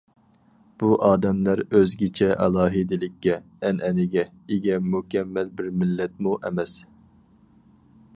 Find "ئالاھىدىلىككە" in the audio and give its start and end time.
2.45-3.35